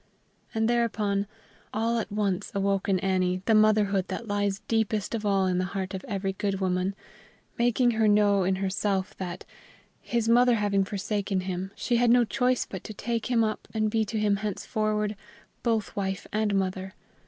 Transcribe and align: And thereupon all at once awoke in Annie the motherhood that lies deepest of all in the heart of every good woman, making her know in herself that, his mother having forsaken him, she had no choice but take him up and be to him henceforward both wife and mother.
And 0.55 0.67
thereupon 0.67 1.27
all 1.71 1.99
at 1.99 2.11
once 2.11 2.51
awoke 2.55 2.89
in 2.89 2.97
Annie 3.01 3.43
the 3.45 3.53
motherhood 3.53 4.07
that 4.07 4.27
lies 4.27 4.63
deepest 4.67 5.13
of 5.13 5.27
all 5.27 5.45
in 5.45 5.59
the 5.59 5.63
heart 5.77 5.93
of 5.93 6.03
every 6.07 6.33
good 6.33 6.59
woman, 6.59 6.95
making 7.59 7.91
her 7.91 8.07
know 8.07 8.43
in 8.43 8.55
herself 8.55 9.15
that, 9.17 9.45
his 10.01 10.27
mother 10.27 10.55
having 10.55 10.83
forsaken 10.83 11.41
him, 11.41 11.69
she 11.75 11.97
had 11.97 12.09
no 12.09 12.23
choice 12.23 12.65
but 12.67 12.83
take 12.83 13.27
him 13.27 13.43
up 13.43 13.67
and 13.75 13.91
be 13.91 14.03
to 14.05 14.17
him 14.17 14.37
henceforward 14.37 15.15
both 15.61 15.95
wife 15.95 16.25
and 16.33 16.55
mother. 16.55 16.95